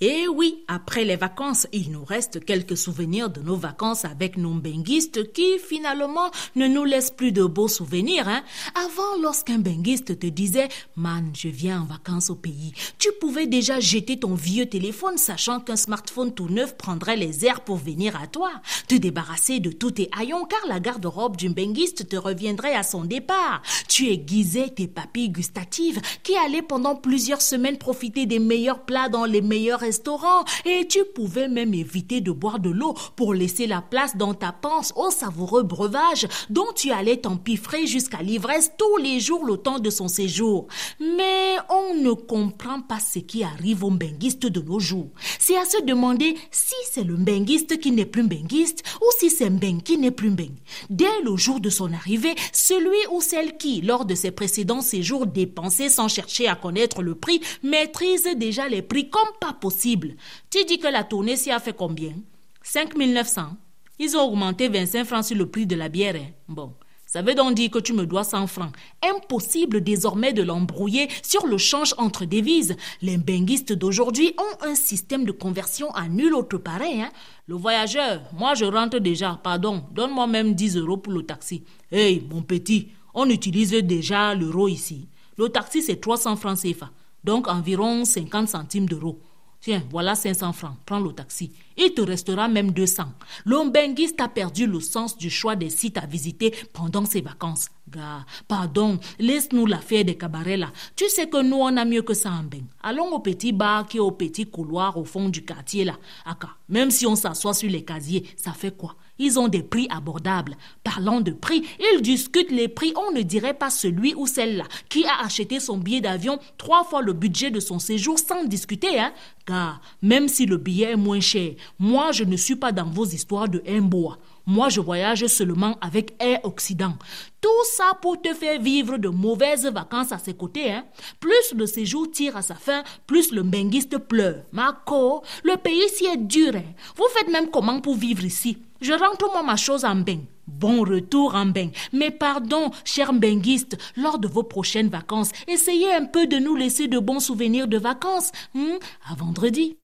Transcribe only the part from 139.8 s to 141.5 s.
en beng. Bon retour en